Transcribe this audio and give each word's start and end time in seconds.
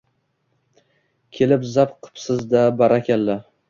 Kelib 1.39 1.69
zap 1.77 1.97
qipsizda. 2.03 2.69
Barakalla. 2.85 3.43